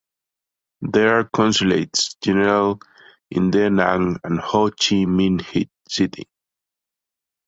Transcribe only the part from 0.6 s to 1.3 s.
There are